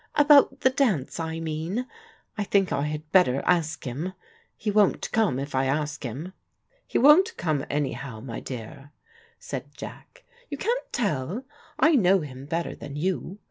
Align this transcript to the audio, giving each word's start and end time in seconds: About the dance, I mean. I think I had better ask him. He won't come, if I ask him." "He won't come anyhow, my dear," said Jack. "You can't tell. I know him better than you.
About 0.15 0.61
the 0.61 0.71
dance, 0.71 1.19
I 1.19 1.39
mean. 1.39 1.85
I 2.35 2.43
think 2.43 2.73
I 2.73 2.85
had 2.87 3.11
better 3.11 3.43
ask 3.45 3.83
him. 3.83 4.13
He 4.57 4.71
won't 4.71 5.11
come, 5.11 5.37
if 5.37 5.53
I 5.53 5.65
ask 5.65 6.01
him." 6.01 6.33
"He 6.87 6.97
won't 6.97 7.37
come 7.37 7.67
anyhow, 7.69 8.19
my 8.19 8.39
dear," 8.39 8.93
said 9.37 9.75
Jack. 9.77 10.23
"You 10.49 10.57
can't 10.57 10.91
tell. 10.91 11.45
I 11.77 11.93
know 11.93 12.21
him 12.21 12.47
better 12.47 12.73
than 12.73 12.95
you. 12.95 13.37